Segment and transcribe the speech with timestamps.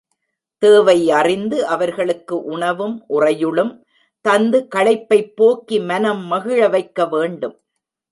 [0.61, 3.71] தேவை அறிந்து அவர்களுக்கு உணவும் உறையுளும்
[4.25, 7.55] தந்து களைப்பைப் போக்கி மனம் மகிழ வைக்க வேண்டும்.